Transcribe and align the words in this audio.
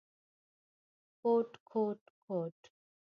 کوټ، 1.21 1.49
کوټ، 1.69 1.99
کوټ…. 2.25 2.57